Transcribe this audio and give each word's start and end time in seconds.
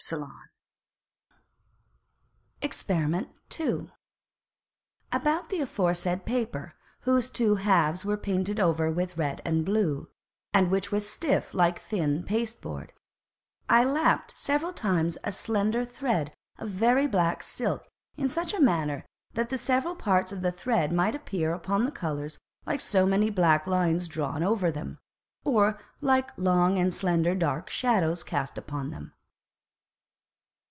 [Illustration: 0.03 0.37
FIG. 2.59 2.71
11.] 2.97 3.29
Exper. 3.29 3.29
2. 3.49 3.91
About 5.11 5.49
the 5.49 5.61
aforesaid 5.61 6.25
Paper, 6.25 6.73
whose 7.01 7.29
two 7.29 7.55
halfs 7.55 8.03
were 8.03 8.17
painted 8.17 8.59
over 8.59 8.91
with 8.91 9.15
red 9.15 9.41
and 9.45 9.63
blue, 9.63 10.09
and 10.55 10.71
which 10.71 10.91
was 10.91 11.07
stiff 11.07 11.53
like 11.53 11.79
thin 11.79 12.23
Pasteboard, 12.23 12.89
I 13.69 13.83
lapped 13.83 14.35
several 14.35 14.73
times 14.73 15.19
a 15.23 15.31
slender 15.31 15.85
Thred 15.85 16.33
of 16.57 16.69
very 16.69 17.05
black 17.05 17.43
Silk, 17.43 17.87
in 18.17 18.27
such 18.27 18.59
manner 18.59 19.05
that 19.35 19.49
the 19.49 19.57
several 19.57 19.95
parts 19.95 20.31
of 20.31 20.41
the 20.41 20.51
Thred 20.51 20.91
might 20.91 21.13
appear 21.15 21.53
upon 21.53 21.83
the 21.83 21.91
Colours 21.91 22.39
like 22.65 22.79
so 22.81 23.05
many 23.05 23.29
black 23.29 23.67
Lines 23.67 24.07
drawn 24.07 24.41
over 24.41 24.71
them, 24.71 24.97
or 25.45 25.77
like 26.01 26.35
long 26.37 26.79
and 26.79 26.91
slender 26.91 27.35
dark 27.35 27.69
Shadows 27.69 28.23
cast 28.23 28.57
upon 28.57 28.89
them. 28.89 29.13